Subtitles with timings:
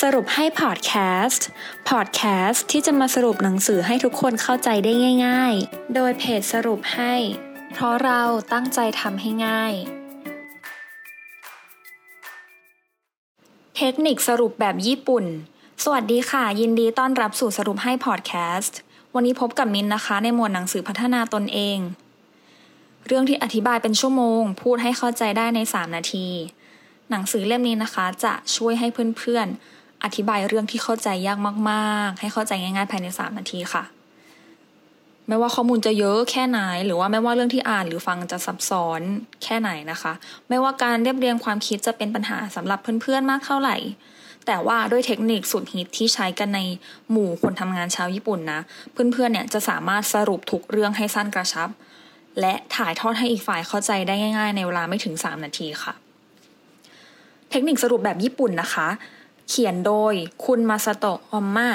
[0.00, 0.92] สรุปให้พอดแค
[1.24, 1.46] สต์
[1.88, 4.92] พอดแคสต์ที่จะมาสรุปหนังสือให้ทุกคนเข้าใจได้
[5.26, 7.14] ง่าย ๆ โดยเพจสรุปให้
[7.72, 8.22] เพราะเรา
[8.52, 9.72] ตั้งใจทำให้ง่าย
[13.76, 15.24] เทคนิคสรุปแบบญี่ปุ่น
[15.84, 18.78] สวัสดีค่ะ ยินดีต้อนรับสู่สรุปให้พอดแคสต์
[19.14, 21.78] วันนี้พบกับมินนะคะ ในหมวดหนังสือพัฒนาตนเอง
[23.06, 26.28] เรื่องที่อธิบายเป็นชั่วโมง พูดให้เข้าใจได้ใน 3 นาที
[27.10, 28.86] หนังสือเล่มนี้นะคะจะช่วยให้
[29.18, 29.75] เพื่อนๆ
[30.06, 31.38] อธิบายเรื่องที่เข้าใจยาก
[31.70, 33.84] มาก ๆ ให้เข้าใจง่ายๆภายใน 3 นาทีค่ะ
[35.28, 39.00] ไม่ว่าข้อมูลจะเยอะแค่ไหน หรือว่าไม่ว่าเรื่องที่อ่านหรือฟังจะซับซ้อน
[39.42, 40.12] แค่ไหนนะคะ
[40.48, 43.76] ไม่ว่าการเรียบเรียงความคิดจะเป็นปัญหาสำหรับเพื่อนๆมากเท่าไหร่
[44.46, 46.60] แต่ว่าด้วยเทคนิคสุดฮิตที่ใช้กันใน
[47.10, 48.60] หมู่คนทำงานชาวญี่ปุ่นนะ
[48.92, 51.68] เพื่อนๆเนี่ยจะสามารถสรุปทุกเรื่องให้สั้นกระชับ
[52.40, 55.92] และถ่ายทอดให้อีกฝ่ายเข้าใจได้ง่าย ๆ ในเวลาไม่ถึง 3 นาทีค่ะ
[57.50, 58.88] เทคนิคสรุปแบบญี่ปุ่นนะคะ
[59.48, 61.70] เขียนโดยคุณมาซาโตะออมมา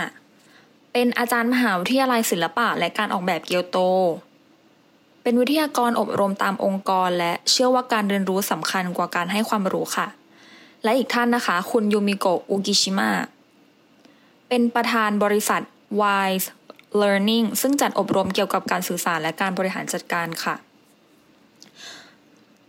[0.91, 3.77] เป็นอาจารย์มหาวิทยาลัยศิลปะและการออกแบบเกียวโต
[5.23, 10.07] เป็นวิทยากรอบรมตามองค์กร และเชื่อว่าการเรียนรู้สำคัญกว่าการให้ความรู้ค่ะ
[10.83, 13.09] และอีกท่านนะคะ คุณยูมิโกะอุกิชิมะ
[14.47, 15.61] เป็นประธานบริษัท
[16.01, 16.47] Wise
[17.01, 20.55] Learning ซึ่งจัดอบรมเกี่ยวกับการสื่อสารและการบริหารจัดการค่ะ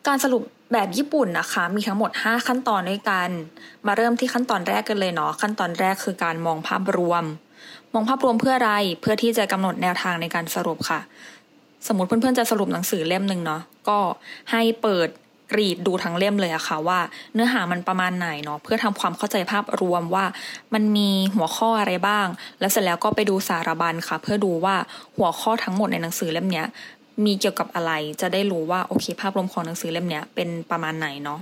[0.06, 0.42] การสรุป
[0.72, 3.30] แบบญี่ปุ่นนะคะ มีทั้งหมด 5 ขั้นตอนด้วยกัน
[3.86, 7.24] มาเริ่มที่ขั้นตอนแรกกันเลยเนาะขั้นตอนแรกคือการมองภาพรวม
[7.92, 11.00] มองภาพรวมเพื่ออะไรเพื่อที่จะกำหนดแนวทางในการสรุปค่ะ
[11.86, 13.98] สมมติเพื่อนๆจะสรุปหนังสือเล่มหนึ่งเนาะก็
[14.50, 15.08] ให้เปิด
[15.52, 16.98] กรีดดูทั้งเล่มเลยอะค่ะว่า
[17.34, 20.24] เนื้อหามันประมาณไหนเนาะเพื่อทำความเข้าใจภาพรวมว่า
[20.74, 22.26] มันมีหัวข้ออะไรบ้าง
[22.60, 24.74] แล้วเสร็จแล้วก็ไปดูสารบัญค่ะ เพื่อดูว่า
[25.16, 26.66] หัวข้อทั้งหมดในหนังสือเล่มเนี้ย
[27.24, 31.40] มีเกี่ยวกับอะไร จะได้รู้ว่าโอเค ภาพรวมของหนังสือเล่มเนี้ยเป็นประมาณไหนเนาะ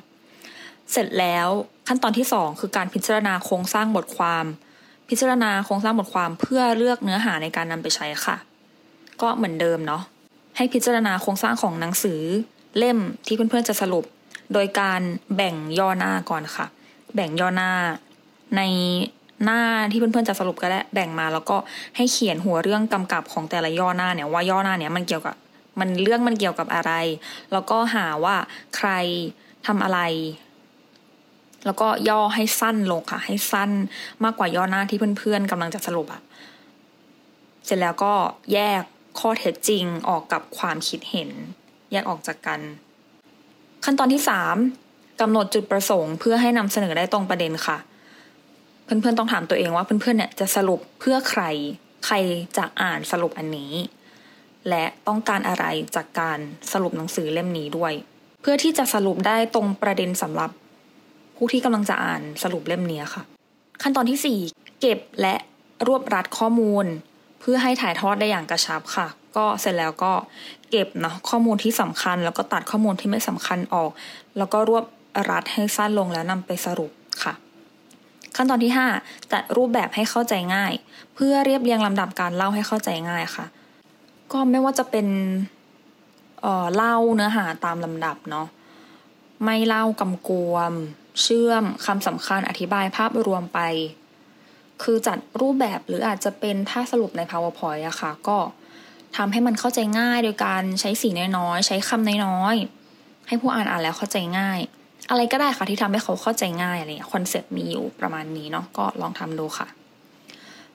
[0.93, 1.49] เสร็จแล้ว
[1.89, 4.45] ขั้นตอนที่ 2 คือการพิจารณาโครงสร้างบทความ
[5.09, 8.37] พิจารณาโครงสร้างบทความเพื่อเลือกเนื้อหาในการนำไปใช้ค่ะ
[9.23, 10.03] ก็เหมือนเดิมเนาะ
[10.57, 12.21] ให้พิจารณาโครงสร้างของหนังสือ
[12.79, 14.05] เล่มที่เพื่อนๆจะสรุป
[14.53, 15.01] โดยการ
[15.37, 16.67] แบ่งย่อหน้าก่อนค่ะ
[17.15, 17.71] แบ่งย่อหน้า
[18.57, 18.63] ใน
[19.45, 21.57] หน้าที่เพื่อนๆจะสรุปก็ได้แบ่งมาแล้วก็
[21.97, 25.35] ให้เขียนหัวเรื่องกำกับของแต่ละย่อหน้าเนี่ยว่าย่อหน้าเนี่ยมันเกี่ยวกับ
[25.79, 26.93] มันเรื่องมันเกี่ยวกับอะไร
[27.53, 28.37] แล้วก็หาว่า
[28.77, 28.91] ใคร
[29.67, 30.01] ทำอะไร
[31.67, 33.71] แล้วก็ย่อให้สั้นลงค่ะ ให้สั้น
[34.25, 36.23] มากกว่าย่อหน้าที่เพื่อนๆกำลังจะสรุปอะ
[37.65, 38.13] เสร็จแล้วก็
[38.53, 38.83] แยก
[39.19, 41.31] ข้อเท็จจริงออกกับความคิดเห็น
[41.93, 42.61] แยกออกจากกัน
[43.85, 44.57] ขั้นตอนที่สาม
[45.21, 47.79] กำหนดจุดประสงค์เพื่อให้นำเสนอได้ตรงประเด็นค่ะ
[48.85, 51.43] เพื่อนๆต้องถามตัวเองว่าเพื่อนๆเนี่ยจะสรุปเพื่อใคร
[52.07, 52.15] ใคร
[52.57, 53.73] จะอ่านสรุปอันนี้
[54.69, 55.65] และต้องการอะไร
[55.97, 56.39] จากการ
[56.73, 57.93] สรุปหนังสือเล่มนี้ด้วย
[58.41, 60.51] เพื่อที่จะสรุปได้ตรงประเด็นสำหรับ
[61.37, 63.23] ผู้ที่กำลังจะอ่านสรุปเล่มนี้ค่ะ
[63.83, 65.35] ขั้นตอนที่ 4 เก็บและ
[65.87, 66.87] รวบรัดข้อมูล
[67.41, 69.07] เพื่อให้ถ่ายทอดได้อย่างกระชับค่ะ
[69.37, 70.13] ก็เสร็จแล้วก็
[70.71, 73.91] เก็บเนาะข้อมูลที่สำคัญ แล้วก็ตัดข้อมูลที่ไม่สำคัญออก
[74.39, 74.85] แล้วก็รวบ
[75.31, 76.91] รัดให้สั้นลงแล้วนำไปสรุป
[77.23, 77.35] ค่ะ
[78.37, 78.73] ขั้นตอนที่
[79.03, 80.73] 5 จัดรูปแบบให้เข้าใจง่าย
[81.15, 83.47] เพื่อเรียบเรียงลำดับการเล่าให้เข้าใจง่ายค่ะ
[84.33, 85.07] ก็ไม่ว่าจะเป็น
[86.41, 88.47] เออเล่าเนื้อหาตามลำดับเนาะ
[89.45, 90.73] ไม่เล่ากำกวม
[91.23, 93.61] เชื่อมคำสำคัญอธิบายภาพรวมไป
[94.83, 98.39] คือจัดรูปแบบหรืออาจจะเป็นถ้าสรุปใน powerpoint อะค่ะ ก็
[99.17, 101.09] ทำให้มันเข้าใจง่ายโดยการใช้สี
[101.39, 104.61] น้อยๆ ใช้คำน้อยๆ ให้ผู้อ่านอ่านแล้วเข้าใจง่าย
[105.11, 109.67] อะไรก็ได้ค่ะที่ทำให้เขาเข้าใจง่ายอะไรเงี้ยคอนเซ็ปต์มีอยู่ประมาณนี้เนาะก็ลองทำดูค่ะ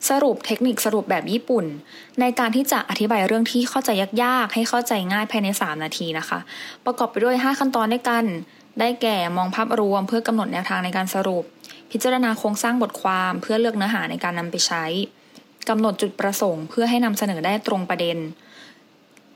[0.09, 1.65] สรุปเทคนิคสรุปแบบญี่ปุ่น
[2.19, 3.89] ในการที่จะอธิบายเรื่องที่เข้าใจ
[4.23, 6.39] ยากๆ ให้เข้าใจง่ายภายใน 3 นาทีนะคะ
[6.85, 8.25] ประกอบไปด้วย 5 ขั้นตอนด้วยกัน
[8.79, 11.43] ได้แก่มองภาพรวมเพื่อกำหนดแนวทางในการสรุป
[11.91, 14.83] พิจารณาโครงสร้างบทความเพื่อเลือกเนื้อหาในการนำไปใช้
[15.69, 18.17] กำหนดจุดประสงค์ เพื่อให้นำเสนอได้ตรงประเด็น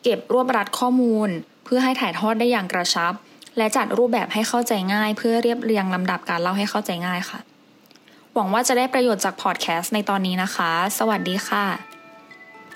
[0.03, 1.29] เก็บรวบรัดข้อมูล
[1.65, 3.13] เพื่อให้ถ่ายทอดได้อย่างกระชับ
[3.57, 7.39] และจัดรูปแบบให้เข้าใจง่าย เพื่อเรียบเรียงลำดับการเล่าให้เข้าใจง่ายค่ะ
[8.39, 11.65] วังว่าจะได้ประโยชน์จากพอดแคสต์ในตอนนี้นะคะ สวัสดีค่ะ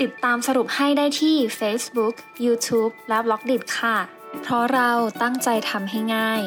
[0.01, 2.15] ติดตามสรุปให้ได้ที่ Facebook,
[2.45, 3.97] YouTube และ b ล็อกดิค่ะ
[4.43, 6.41] เพราะเราตั้งใจทำให้ง่าย